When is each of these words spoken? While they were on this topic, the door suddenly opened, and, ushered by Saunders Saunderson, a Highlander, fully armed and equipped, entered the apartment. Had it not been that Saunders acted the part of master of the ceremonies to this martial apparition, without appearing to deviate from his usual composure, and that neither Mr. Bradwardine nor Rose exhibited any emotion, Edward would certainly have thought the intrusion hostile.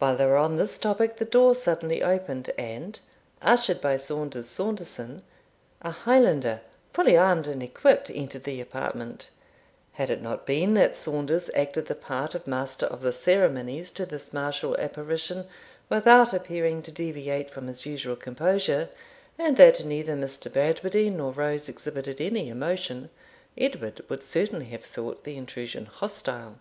While 0.00 0.16
they 0.16 0.26
were 0.26 0.36
on 0.36 0.56
this 0.56 0.76
topic, 0.78 1.18
the 1.18 1.24
door 1.24 1.54
suddenly 1.54 2.02
opened, 2.02 2.50
and, 2.58 2.98
ushered 3.40 3.80
by 3.80 3.98
Saunders 3.98 4.48
Saunderson, 4.48 5.22
a 5.80 5.92
Highlander, 5.92 6.62
fully 6.92 7.16
armed 7.16 7.46
and 7.46 7.62
equipped, 7.62 8.10
entered 8.12 8.42
the 8.42 8.60
apartment. 8.60 9.28
Had 9.92 10.10
it 10.10 10.20
not 10.22 10.44
been 10.44 10.74
that 10.74 10.96
Saunders 10.96 11.50
acted 11.54 11.86
the 11.86 11.94
part 11.94 12.34
of 12.34 12.48
master 12.48 12.86
of 12.86 13.00
the 13.00 13.12
ceremonies 13.12 13.92
to 13.92 14.04
this 14.04 14.32
martial 14.32 14.76
apparition, 14.76 15.46
without 15.88 16.34
appearing 16.34 16.82
to 16.82 16.90
deviate 16.90 17.48
from 17.48 17.68
his 17.68 17.86
usual 17.86 18.16
composure, 18.16 18.88
and 19.38 19.56
that 19.56 19.84
neither 19.84 20.16
Mr. 20.16 20.52
Bradwardine 20.52 21.16
nor 21.16 21.30
Rose 21.30 21.68
exhibited 21.68 22.20
any 22.20 22.48
emotion, 22.48 23.08
Edward 23.56 24.02
would 24.08 24.24
certainly 24.24 24.66
have 24.66 24.84
thought 24.84 25.22
the 25.22 25.36
intrusion 25.36 25.86
hostile. 25.86 26.56